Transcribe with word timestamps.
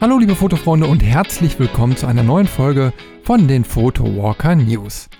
Hallo 0.00 0.16
liebe 0.16 0.34
Fotofreunde 0.34 0.86
und 0.86 1.02
herzlich 1.02 1.58
willkommen 1.58 1.94
zu 1.94 2.06
einer 2.06 2.22
neuen 2.22 2.46
Folge 2.46 2.94
von 3.22 3.46
den 3.46 3.64
Photowalker 3.64 4.54
News. 4.54 5.10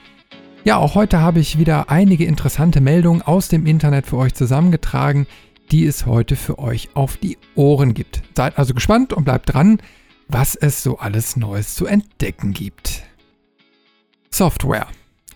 Ja, 0.65 0.79
auch 0.79 0.95
heute 0.95 1.21
habe 1.21 1.39
ich 1.39 1.59
wieder 1.59 1.91
einige 1.91 2.25
interessante 2.25 2.81
Meldungen 2.81 3.21
aus 3.21 3.49
dem 3.49 3.67
Internet 3.67 4.07
für 4.07 4.17
euch 4.17 4.33
zusammengetragen, 4.33 5.27
die 5.71 5.85
es 5.85 6.07
heute 6.07 6.35
für 6.35 6.59
euch 6.59 6.89
auf 6.95 7.19
die 7.19 7.37
Ohren 7.57 7.93
gibt. 7.93 8.23
Seid 8.35 8.57
also 8.57 8.73
gespannt 8.73 9.13
und 9.13 9.25
bleibt 9.25 9.53
dran, 9.53 9.83
was 10.29 10.55
es 10.55 10.83
so 10.83 10.97
alles 10.97 11.37
Neues 11.37 11.75
zu 11.75 11.85
entdecken 11.85 12.55
gibt. 12.55 13.03
Software. 14.31 14.87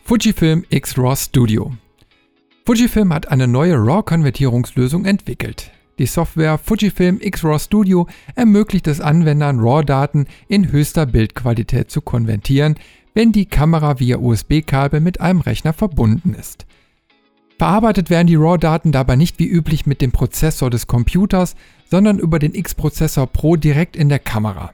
Fujifilm 0.05 0.65
X-RAW 0.71 1.17
Studio. 1.17 1.71
Fujifilm 2.65 3.13
hat 3.13 3.29
eine 3.29 3.47
neue 3.47 3.75
RAW-Konvertierungslösung 3.75 5.05
entwickelt. 5.05 5.71
Die 5.99 6.07
Software 6.07 6.59
Fujifilm 6.59 7.21
X-RAW 7.21 7.61
Studio 7.61 8.09
ermöglicht 8.35 8.89
es 8.89 9.01
Anwendern, 9.01 9.61
RAW-Daten 9.61 10.27
in 10.49 10.73
höchster 10.73 11.07
Bildqualität 11.07 11.89
zu 11.89 12.01
konvertieren, 12.01 12.75
wenn 13.15 13.31
die 13.31 13.47
Kamera 13.47 14.01
via 14.01 14.19
USB-Kabel 14.19 15.01
mit 15.01 15.21
einem 15.21 15.41
Rechner 15.41 15.73
verbunden 15.73 16.35
ist. 16.35 16.67
Verarbeitet 17.59 18.11
werden 18.11 18.27
die 18.27 18.35
RAW-Daten 18.35 18.91
dabei 18.91 19.15
nicht 19.15 19.39
wie 19.39 19.47
üblich 19.47 19.87
mit 19.87 20.01
dem 20.01 20.11
Prozessor 20.11 20.69
des 20.69 20.89
Computers, 20.89 21.55
sondern 21.89 22.19
über 22.19 22.41
den 22.41 22.57
X-Prozessor 22.57 23.29
Pro 23.29 23.55
direkt 23.55 23.95
in 23.95 24.09
der 24.09 24.19
Kamera. 24.19 24.73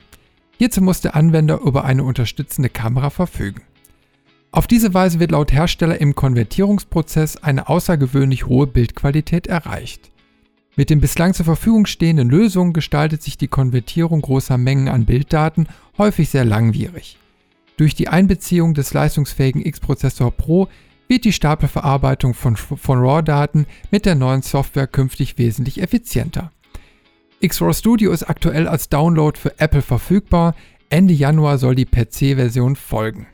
Hierzu 0.57 0.81
muss 0.81 1.03
der 1.03 1.15
Anwender 1.17 1.61
über 1.61 1.85
eine 1.85 2.03
unterstützende 2.03 2.71
Kamera 2.71 3.11
verfügen. 3.11 3.61
Auf 4.53 4.67
diese 4.67 4.95
Weise 4.95 5.21
wird 5.21 5.33
laut 5.33 5.53
Hersteller 5.53 6.01
im 6.01 6.15
Konvertierungsprozess 6.15 7.37
eine 7.37 7.69
außergewöhnlich 7.69 8.47
hohe 8.47 8.67
Bildqualität 8.67 9.47
erreicht. 9.47 10.10
Mit 10.81 10.89
den 10.89 11.03
bislang 11.03 11.35
zur 11.35 11.45
Verfügung 11.45 11.85
stehenden 11.85 12.31
Lösungen 12.31 12.73
gestaltet 12.73 13.23
sich 13.23 13.37
die 13.37 13.49
Konvertierung 13.49 14.23
großer 14.23 14.57
Mengen 14.57 14.89
an 14.89 15.05
Bilddaten 15.05 15.69
häufig 15.99 16.31
sehr 16.31 16.47
langwierig. 16.47 17.19
Durch 17.77 17.95
die 17.95 18.09
Einbeziehung 18.09 18.73
des 18.73 18.95
leistungsfähigen 18.95 19.63
X-Prozessor 19.63 20.31
Pro 20.31 20.69
wird 21.07 21.27
die 21.27 21.35
Stapelverarbeitung 21.35 22.33
von, 22.33 22.57
von 22.57 22.99
RAW-Daten 22.99 23.67
mit 23.91 24.07
der 24.07 24.15
neuen 24.15 24.41
Software 24.41 24.87
künftig 24.87 25.37
wesentlich 25.37 25.83
effizienter. 25.83 26.51
X-RAW 27.41 27.75
Studio 27.75 28.11
ist 28.11 28.23
aktuell 28.23 28.67
als 28.67 28.89
Download 28.89 29.39
für 29.39 29.61
Apple 29.61 29.83
verfügbar. 29.83 30.55
Ende 30.89 31.13
Januar 31.13 31.59
soll 31.59 31.75
die 31.75 31.85
PC-Version 31.85 32.75
folgen. 32.75 33.27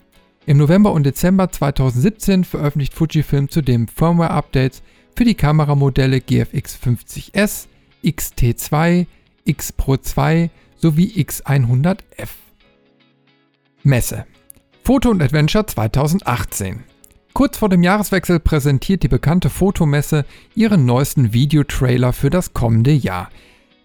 Im 0.47 0.56
November 0.56 0.91
und 0.91 1.06
Dezember 1.06 1.48
2017 1.52 2.42
veröffentlicht 2.42 2.92
Fujifilm 2.92 3.48
zudem 3.50 3.86
Firmware-Updates 3.86 4.83
für 5.17 5.25
die 5.25 5.34
Kameramodelle 5.34 6.20
GFX 6.20 6.78
50S, 6.78 7.67
XT2, 8.05 9.06
X 9.45 9.73
Pro 9.73 9.97
2 9.97 10.50
sowie 10.77 11.06
X100F. 11.17 12.28
Messe. 13.83 14.27
Foto 14.84 15.11
und 15.11 15.23
Adventure 15.23 15.67
2018. 15.67 16.84
Kurz 17.33 17.56
vor 17.56 17.69
dem 17.70 17.83
Jahreswechsel 17.83 18.41
präsentiert 18.41 19.03
die 19.03 19.08
bekannte 19.08 19.48
Fotomesse 19.48 20.27
ihren 20.55 20.84
neuesten 20.84 21.33
Videotrailer 21.33 22.12
für 22.12 22.30
das 22.30 22.53
kommende 22.53 22.92
Jahr. 22.92 23.30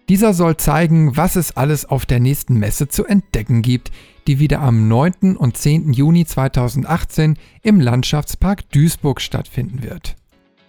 Dieser 0.08 0.34
soll 0.34 0.58
zeigen, 0.58 1.16
was 1.16 1.36
es 1.36 1.56
alles 1.56 1.86
auf 1.86 2.04
der 2.04 2.20
nächsten 2.20 2.58
Messe 2.58 2.88
zu 2.88 3.06
entdecken 3.06 3.62
gibt, 3.62 3.90
die 4.26 4.38
wieder 4.38 4.60
am 4.60 4.86
9. 4.88 5.36
und 5.36 5.56
10. 5.56 5.92
Juni 5.92 6.26
2018 6.26 7.38
im 7.62 7.80
Landschaftspark 7.80 8.70
Duisburg 8.70 9.20
stattfinden 9.20 9.82
wird. 9.82 10.16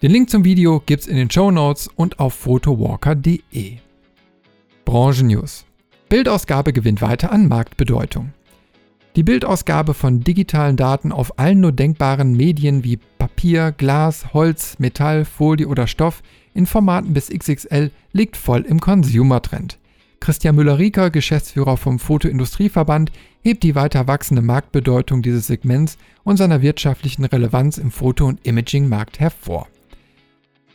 Den 0.04 0.12
Link 0.12 0.30
zum 0.30 0.44
Video 0.44 0.84
gibt's 0.86 1.08
in 1.08 1.16
den 1.16 1.32
Show 1.32 1.50
Notes 1.50 1.90
und 1.96 2.20
auf 2.20 2.34
photowalker.de. 2.34 3.78
Branchen-News. 4.84 5.66
Bildausgabe 6.10 6.74
gewinnt 6.74 7.02
weiter 7.02 7.32
an 7.32 7.48
Marktbedeutung. 7.48 8.34
Die 9.16 9.24
Bildausgabe 9.24 9.94
von 9.94 10.20
digitalen 10.20 10.76
Daten 10.76 11.14
auf 11.14 11.40
allen 11.40 11.62
nur 11.62 11.72
denkbaren 11.72 12.36
Medien 12.36 12.84
wie 12.84 13.00
Papier, 13.18 13.72
Glas, 13.72 14.34
Holz, 14.34 14.78
Metall, 14.78 15.24
Folie 15.24 15.70
oder 15.70 15.88
Stoff 15.88 16.22
in 16.54 16.66
Formaten 16.66 17.14
bis 17.14 17.30
XXL 17.30 17.90
liegt 18.12 18.36
voll 18.36 18.64
im 18.64 18.82
Consumer-Trend. 18.82 19.80
Christian 20.20 20.56
Müller-Rieker, 20.56 21.12
Geschäftsführer 21.12 21.78
vom 21.78 21.98
Fotoindustrieverband, 21.98 23.14
hebt 23.42 23.64
die 23.64 23.76
weiter 23.76 24.06
wachsende 24.06 24.42
Marktbedeutung 24.42 25.22
dieses 25.22 25.48
Segments 25.48 25.98
und 26.26 26.36
seiner 26.36 26.62
wirtschaftlichen 26.62 27.24
Relevanz 27.24 27.78
im 27.78 27.90
Foto- 27.90 28.26
und 28.26 28.46
Imaging-Markt 28.46 29.22
hervor. 29.22 29.70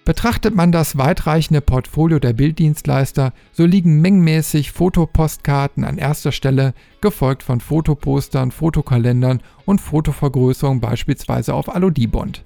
Betrachtet 0.09 0.55
man 0.55 0.73
das 0.73 0.97
weitreichende 0.97 1.61
Portfolio 1.61 2.19
der 2.19 2.33
Bilddienstleister, 2.33 3.35
so 3.53 3.67
liegen 3.67 4.01
mengenmäßig 4.01 4.73
Fotopostkarten 4.73 5.85
an 5.85 5.99
erster 5.99 6.33
Stelle, 6.33 6.73
gefolgt 7.03 7.43
von 7.43 7.61
Fotopostern, 7.61 8.51
Fotokalendern 8.51 9.43
und 9.67 9.83
Fotovergrößerungen 9.83 10.81
beispielsweise 10.81 11.53
auf 11.53 11.69
Aludibond. 11.69 12.43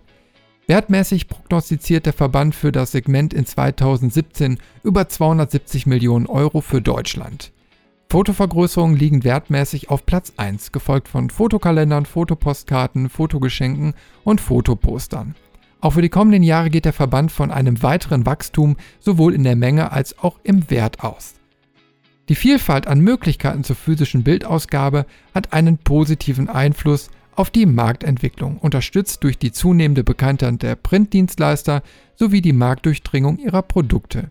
Wertmäßig 0.66 1.28
prognostiziert 1.28 2.06
der 2.06 2.14
Verband 2.14 2.56
für 2.56 2.72
das 2.72 2.90
Segment 2.90 3.32
in 3.32 3.46
2017 3.46 4.58
über 4.82 5.08
270 5.08 5.86
Millionen 5.86 6.26
Euro 6.26 6.62
für 6.62 6.82
Deutschland. 6.82 7.52
Fotovergrößerungen 8.10 8.96
liegen 8.96 9.22
wertmäßig 9.22 9.88
auf 9.88 10.04
Platz 10.04 10.32
1, 10.36 10.72
gefolgt 10.72 11.06
von 11.06 11.30
Fotokalendern, 11.30 12.06
Fotopostkarten, 12.06 13.08
Fotogeschenken 13.08 13.94
und 14.24 14.40
Fotopostern. 14.40 15.36
Auch 15.82 15.94
für 15.94 16.02
die 16.02 16.08
kommenden 16.08 16.44
Jahre 16.44 16.70
geht 16.70 16.84
der 16.84 16.92
Verband 16.92 17.32
von 17.32 17.50
einem 17.50 17.82
weiteren 17.82 18.24
Wachstum 18.24 18.76
sowohl 19.00 19.34
in 19.34 19.42
der 19.42 19.56
Menge 19.56 19.90
als 19.90 20.16
auch 20.16 20.38
im 20.44 20.70
Wert 20.70 21.02
aus. 21.02 21.34
Die 22.28 22.36
Vielfalt 22.36 22.86
an 22.86 23.00
Möglichkeiten 23.00 23.64
zur 23.64 23.74
physischen 23.74 24.22
Bildausgabe 24.22 25.06
hat 25.34 25.52
einen 25.52 25.78
positiven 25.78 26.48
Einfluss 26.48 27.10
auf 27.34 27.50
die 27.50 27.66
Marktentwicklung, 27.66 28.58
unterstützt 28.58 29.24
durch 29.24 29.38
die 29.38 29.50
zunehmende 29.50 30.04
Bekanntheit 30.04 30.62
der 30.62 30.76
Printdienstleister 30.76 31.82
sowie 32.14 32.42
die 32.42 32.52
Marktdurchdringung 32.52 33.38
ihrer 33.38 33.62
Produkte. 33.62 34.30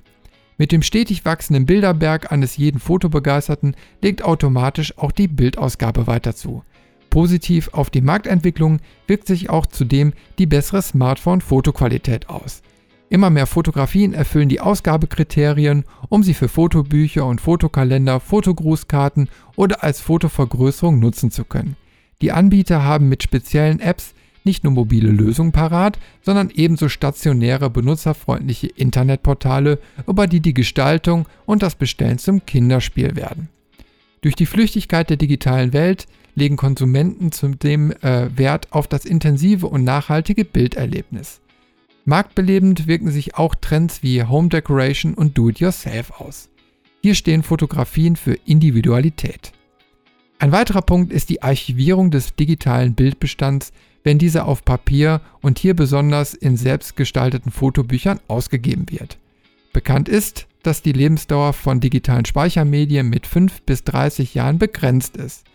Mit 0.57 0.71
dem 0.71 0.83
stetig 0.83 1.25
wachsenden 1.25 1.65
Bilderberg 1.65 2.31
eines 2.31 2.55
jeden 2.55 2.79
Fotobegeisterten 2.79 3.75
legt 4.01 4.23
automatisch 4.23 4.97
auch 4.97 5.11
die 5.11 5.27
Bildausgabe 5.27 6.07
weiter 6.07 6.33
zu. 6.33 6.63
Positiv 7.11 7.69
auf 7.73 7.91
die 7.91 8.01
Marktentwicklung 8.01 8.79
wirkt 9.05 9.27
sich 9.27 9.51
auch 9.51 9.67
zudem 9.67 10.13
die 10.39 10.47
bessere 10.47 10.81
Smartphone-Fotoqualität 10.81 12.29
aus. 12.29 12.63
Immer 13.09 13.29
mehr 13.29 13.45
Fotografien 13.45 14.13
erfüllen 14.13 14.47
die 14.47 14.61
Ausgabekriterien, 14.61 15.83
um 16.07 16.23
sie 16.23 16.33
für 16.33 16.47
Fotobücher 16.47 17.25
und 17.25 17.41
Fotokalender, 17.41 18.21
Fotogrußkarten 18.21 19.29
oder 19.57 19.83
als 19.83 19.99
Fotovergrößerung 19.99 20.97
nutzen 20.99 21.29
zu 21.29 21.43
können. 21.43 21.75
Die 22.21 22.31
Anbieter 22.31 22.83
haben 22.83 23.09
mit 23.09 23.21
speziellen 23.21 23.81
Apps 23.81 24.13
nicht 24.45 24.63
nur 24.63 24.71
mobile 24.71 25.11
Lösungen 25.11 25.51
parat, 25.51 25.99
sondern 26.21 26.49
ebenso 26.49 26.87
stationäre, 26.87 27.69
benutzerfreundliche 27.69 28.67
Internetportale, 28.67 29.79
über 30.07 30.27
die 30.27 30.39
die 30.39 30.53
Gestaltung 30.53 31.27
und 31.45 31.61
das 31.61 31.75
Bestellen 31.75 32.19
zum 32.19 32.45
Kinderspiel 32.45 33.17
werden. 33.17 33.49
Durch 34.21 34.35
die 34.35 34.45
Flüchtigkeit 34.45 35.09
der 35.09 35.17
digitalen 35.17 35.73
Welt 35.73 36.07
legen 36.35 36.57
Konsumenten 36.57 37.31
zudem 37.31 37.91
äh, 38.01 38.29
Wert 38.37 38.71
auf 38.71 38.87
das 38.87 39.05
intensive 39.05 39.67
und 39.67 39.83
nachhaltige 39.83 40.45
Bilderlebnis. 40.45 41.41
Marktbelebend 42.05 42.87
wirken 42.87 43.11
sich 43.11 43.35
auch 43.35 43.53
Trends 43.55 44.01
wie 44.01 44.23
Home 44.23 44.49
Decoration 44.49 45.13
und 45.13 45.37
Do-it-yourself 45.37 46.11
aus. 46.19 46.49
Hier 47.01 47.15
stehen 47.15 47.43
Fotografien 47.43 48.15
für 48.15 48.33
Individualität. 48.45 49.51
Ein 50.39 50.51
weiterer 50.51 50.81
Punkt 50.81 51.13
ist 51.13 51.29
die 51.29 51.43
Archivierung 51.43 52.09
des 52.09 52.35
digitalen 52.35 52.95
Bildbestands, 52.95 53.71
wenn 54.03 54.17
dieser 54.17 54.47
auf 54.47 54.65
Papier 54.65 55.21
und 55.41 55.59
hier 55.59 55.75
besonders 55.75 56.33
in 56.33 56.57
selbstgestalteten 56.57 57.51
Fotobüchern 57.51 58.19
ausgegeben 58.27 58.85
wird. 58.89 59.19
Bekannt 59.73 60.09
ist, 60.09 60.47
dass 60.63 60.81
die 60.81 60.91
Lebensdauer 60.91 61.53
von 61.53 61.79
digitalen 61.79 62.25
Speichermedien 62.25 63.09
mit 63.09 63.27
5 63.27 63.61
bis 63.61 63.83
30 63.83 64.33
Jahren 64.33 64.57
begrenzt 64.57 65.17
ist. 65.17 65.45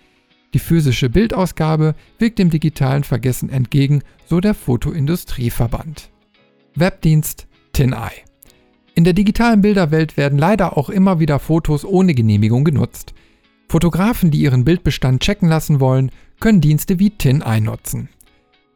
Die 0.57 0.61
physische 0.61 1.11
Bildausgabe 1.11 1.95
wirkt 2.19 2.39
dem 2.39 2.49
digitalen 2.49 3.05
Vergessen 3.05 3.51
entgegen, 3.51 4.01
so 4.25 4.41
der 4.41 4.55
Fotoindustrieverband. 4.55 6.09
Webdienst 6.75 7.47
TinEye. 7.75 8.25
In 8.95 9.05
der 9.05 9.13
digitalen 9.13 9.61
Bilderwelt 9.61 10.17
werden 10.17 10.39
leider 10.39 10.79
auch 10.79 10.89
immer 10.89 11.21
wieder 11.21 11.41
Fotos 11.41 11.85
ohne 11.85 12.15
Genehmigung 12.15 12.65
genutzt. 12.65 13.13
Fotografen, 13.69 14.31
die 14.31 14.39
ihren 14.41 14.65
Bildbestand 14.65 15.21
checken 15.21 15.51
lassen 15.51 15.79
wollen, 15.79 16.11
können 16.41 16.63
Dienste 16.63 16.99
wie 16.99 17.11
TinEye 17.11 17.61
nutzen. 17.61 18.09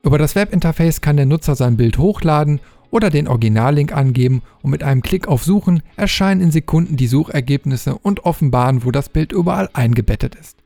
Über 0.02 0.18
das 0.18 0.34
Webinterface 0.34 1.00
kann 1.00 1.16
der 1.16 1.24
Nutzer 1.24 1.54
sein 1.54 1.78
Bild 1.78 1.96
hochladen 1.96 2.60
oder 2.90 3.08
den 3.08 3.26
Originallink 3.26 3.96
angeben 3.96 4.42
und 4.60 4.70
mit 4.70 4.82
einem 4.82 5.00
Klick 5.00 5.28
auf 5.28 5.44
Suchen 5.44 5.82
erscheinen 5.96 6.42
in 6.42 6.50
Sekunden 6.50 6.98
die 6.98 7.06
Suchergebnisse 7.06 7.96
und 7.96 8.26
offenbaren, 8.26 8.84
wo 8.84 8.90
das 8.90 9.08
Bild 9.08 9.32
überall 9.32 9.70
eingebettet 9.72 10.34
ist. 10.34 10.59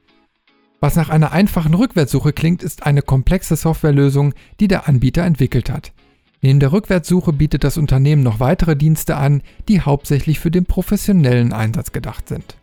Was 0.84 0.96
nach 0.96 1.08
einer 1.08 1.32
einfachen 1.32 1.72
Rückwärtssuche 1.72 2.34
klingt, 2.34 2.62
ist 2.62 2.84
eine 2.84 3.00
komplexe 3.00 3.56
Softwarelösung, 3.56 4.34
die 4.60 4.68
der 4.68 4.86
Anbieter 4.86 5.22
entwickelt 5.22 5.70
hat. 5.70 5.94
Neben 6.42 6.60
der 6.60 6.72
Rückwärtssuche 6.72 7.32
bietet 7.32 7.64
das 7.64 7.78
Unternehmen 7.78 8.22
noch 8.22 8.38
weitere 8.38 8.76
Dienste 8.76 9.16
an, 9.16 9.40
die 9.66 9.80
hauptsächlich 9.80 10.40
für 10.40 10.50
den 10.50 10.66
professionellen 10.66 11.54
Einsatz 11.54 11.92
gedacht 11.92 12.28
sind. 12.28 12.58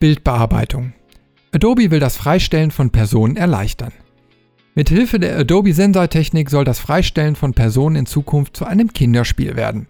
Bildbearbeitung. 0.00 0.94
Adobe 1.52 1.90
will 1.90 2.00
das 2.00 2.16
Freistellen 2.16 2.70
von 2.70 2.88
Personen 2.88 3.36
erleichtern. 3.36 3.92
Mit 4.74 4.88
Hilfe 4.88 5.20
der 5.20 5.36
Adobe 5.36 5.74
Sensei-Technik 5.74 6.48
soll 6.48 6.64
das 6.64 6.78
Freistellen 6.78 7.36
von 7.36 7.52
Personen 7.52 7.96
in 7.96 8.06
Zukunft 8.06 8.56
zu 8.56 8.64
einem 8.64 8.90
Kinderspiel 8.94 9.54
werden. 9.54 9.86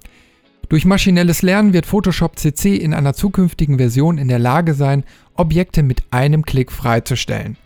Durch 0.73 0.87
maschinelles 0.87 1.43
Lernen 1.43 1.73
wird 1.75 1.87
Photoshop 1.87 2.39
CC 2.39 2.75
in 2.75 2.95
einer 2.95 3.13
zukünftigen 3.13 3.77
Version 3.77 4.17
in 4.17 4.29
der 4.29 4.39
Lage 4.39 4.75
sein, 4.75 5.05
Objekte 5.43 5.83
mit 5.83 6.03
einem 6.11 6.45
Klick 6.45 6.73
freizustellen. 6.73 7.59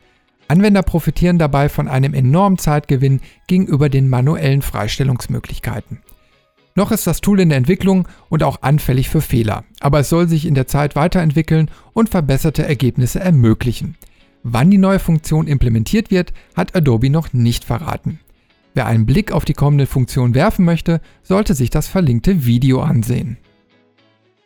Anwender 0.48 0.82
profitieren 0.82 1.38
dabei 1.38 1.68
von 1.68 1.88
einem 1.88 2.14
enormen 2.14 2.58
Zeitgewinn 2.58 3.20
gegenüber 3.46 3.88
den 3.88 4.08
manuellen 4.08 4.62
Freistellungsmöglichkeiten. 4.62 6.00
Noch 6.74 6.92
ist 6.92 7.06
das 7.06 7.20
Tool 7.20 7.40
in 7.40 7.48
der 7.48 7.58
Entwicklung 7.58 8.06
und 8.28 8.42
auch 8.42 8.62
anfällig 8.62 9.08
für 9.08 9.20
Fehler, 9.20 9.64
aber 9.80 10.00
es 10.00 10.08
soll 10.08 10.28
sich 10.28 10.46
in 10.46 10.54
der 10.54 10.66
Zeit 10.66 10.96
weiterentwickeln 10.96 11.70
und 11.94 12.10
verbesserte 12.10 12.66
Ergebnisse 12.66 13.20
ermöglichen. 13.20 13.96
Wann 14.42 14.70
die 14.70 14.78
neue 14.78 14.98
Funktion 14.98 15.48
implementiert 15.48 16.10
wird, 16.10 16.32
hat 16.54 16.76
Adobe 16.76 17.10
noch 17.10 17.32
nicht 17.32 17.64
verraten. 17.64 18.20
Wer 18.74 18.86
einen 18.86 19.06
Blick 19.06 19.32
auf 19.32 19.44
die 19.46 19.54
kommende 19.54 19.86
Funktion 19.86 20.34
werfen 20.34 20.64
möchte, 20.64 21.00
sollte 21.22 21.54
sich 21.54 21.70
das 21.70 21.88
verlinkte 21.88 22.44
Video 22.44 22.82
ansehen. 22.82 23.38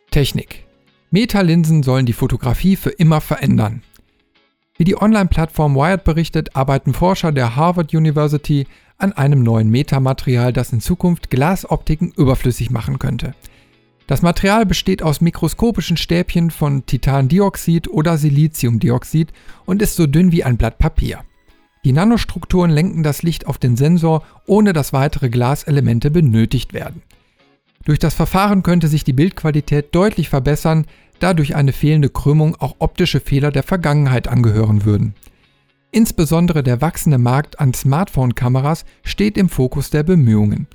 Technik. 0.09 0.65
Meta-Linsen 1.13 1.83
sollen 1.83 2.05
die 2.05 2.13
Fotografie 2.13 2.77
für 2.77 2.89
immer 2.89 3.19
verändern. 3.19 3.81
Wie 4.77 4.85
die 4.85 4.99
Online-Plattform 4.99 5.75
Wired 5.75 6.05
berichtet, 6.05 6.55
arbeiten 6.55 6.93
Forscher 6.93 7.33
der 7.33 7.57
Harvard 7.57 7.93
University 7.93 8.65
an 8.97 9.11
einem 9.11 9.43
neuen 9.43 9.69
Metamaterial, 9.69 10.53
das 10.53 10.71
in 10.71 10.79
Zukunft 10.79 11.29
Glasoptiken 11.29 12.13
überflüssig 12.15 12.71
machen 12.71 12.97
könnte. 12.97 13.35
Das 14.07 14.21
Material 14.21 14.65
besteht 14.65 15.03
aus 15.03 15.19
mikroskopischen 15.19 15.97
Stäbchen 15.97 16.49
von 16.49 16.85
Titandioxid 16.85 17.89
oder 17.89 18.17
Siliziumdioxid 18.17 19.33
und 19.65 19.81
ist 19.81 19.97
so 19.97 20.07
dünn 20.07 20.31
wie 20.31 20.45
ein 20.45 20.55
Blatt 20.55 20.77
Papier. 20.77 21.25
Die 21.83 21.91
Nanostrukturen 21.91 22.71
lenken 22.71 23.03
das 23.03 23.21
Licht 23.21 23.47
auf 23.47 23.57
den 23.57 23.75
Sensor, 23.75 24.23
ohne 24.45 24.71
dass 24.71 24.93
weitere 24.93 25.29
Glaselemente 25.29 26.09
benötigt 26.09 26.73
werden. 26.73 27.01
Durch 27.85 27.99
das 27.99 28.13
Verfahren 28.13 28.63
könnte 28.63 28.87
sich 28.87 29.03
die 29.03 29.13
Bildqualität 29.13 29.93
deutlich 29.95 30.29
verbessern, 30.29 30.85
da 31.21 31.33
durch 31.33 31.55
eine 31.55 31.73
fehlende 31.73 32.09
Krümmung 32.09 32.55
auch 32.55 32.75
optische 32.79 33.19
Fehler 33.19 33.51
der 33.51 33.63
Vergangenheit 33.63 34.27
angehören 34.27 34.85
würden. 34.85 35.13
Insbesondere 35.91 36.63
der 36.63 36.81
wachsende 36.81 37.17
Markt 37.17 37.59
an 37.59 37.73
Smartphone-Kameras 37.73 38.85
steht 39.03 39.37
im 39.37 39.49
Fokus 39.49 39.89
der 39.89 40.03
Bemühungen. 40.03 40.67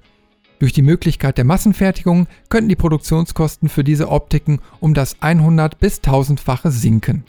Durch 0.58 0.72
die 0.72 0.82
Möglichkeit 0.82 1.38
der 1.38 1.44
Massenfertigung 1.44 2.26
könnten 2.48 2.68
die 2.68 2.76
Produktionskosten 2.76 3.68
für 3.68 3.84
diese 3.84 4.08
Optiken 4.10 4.60
um 4.80 4.94
das 4.94 5.16
100 5.20 5.78
bis 5.78 6.00
1000-fache 6.00 6.70
sinken. 6.70 7.24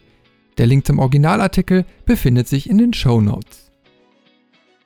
Der 0.58 0.66
Link 0.66 0.86
zum 0.88 1.00
Originalartikel 1.00 1.86
befindet 2.06 2.48
sich 2.48 2.69
in 2.69 2.78
den 2.78 2.94
Show 2.94 3.22
Notes. 3.22 3.72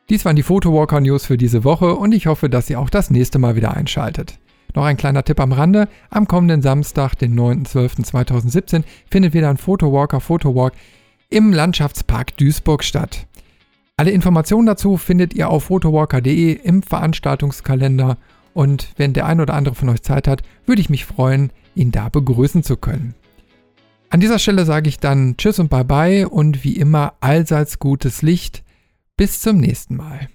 Dies 0.10 0.26
waren 0.26 0.36
die 0.36 0.44
Photowalker 0.44 1.00
News 1.00 1.26
für 1.26 1.38
diese 1.38 1.64
Woche 1.64 1.96
und 1.96 2.12
ich 2.14 2.28
hoffe, 2.28 2.50
dass 2.50 2.70
ihr 2.70 2.80
auch 2.80 2.90
das 2.90 3.10
nächste 3.10 3.40
Mal 3.40 3.56
wieder 3.56 3.74
einschaltet. 3.76 4.40
Noch 4.74 4.84
ein 4.84 4.98
kleiner 4.98 5.24
Tipp 5.24 5.40
am 5.40 5.52
Rande. 5.52 5.88
Am 6.10 6.28
kommenden 6.28 6.62
Samstag, 6.62 7.16
den 7.16 7.38
9.12.2017, 7.38 8.84
findet 9.10 9.34
wieder 9.34 9.50
ein 9.50 9.58
Photowalker 9.58 10.20
Photowalk 10.20 10.74
im 11.30 11.54
Landschaftspark 11.54 12.38
Duisburg 12.38 12.84
statt. 12.84 13.28
Alle 13.98 14.12
Informationen 14.12 14.66
dazu 14.66 14.98
findet 14.98 15.34
ihr 15.34 15.50
auf 15.50 15.66
photowalker.de 15.66 16.54
im 16.54 16.82
Veranstaltungskalender 16.82 18.18
und 18.54 18.94
wenn 18.98 19.14
der 19.14 19.26
ein 19.26 19.40
oder 19.40 19.54
andere 19.54 19.76
von 19.76 19.90
euch 19.90 20.02
Zeit 20.02 20.28
hat, 20.28 20.42
würde 20.66 20.82
ich 20.82 20.90
mich 20.90 21.06
freuen, 21.06 21.52
ihn 21.76 21.92
da 21.92 22.10
begrüßen 22.10 22.64
zu 22.64 22.78
können. 22.78 23.16
An 24.10 24.20
dieser 24.20 24.40
Stelle 24.40 24.66
sage 24.66 24.90
ich 24.90 25.00
dann 25.00 25.38
Tschüss 25.38 25.60
und 25.60 25.70
Bye 25.70 25.86
bye 25.86 26.30
und 26.30 26.64
wie 26.64 26.76
immer 26.76 27.14
allseits 27.22 27.80
gutes 27.80 28.22
Licht. 28.22 28.64
Bis 29.16 29.40
zum 29.40 29.58
nächsten 29.58 29.96
Mal. 29.96 30.30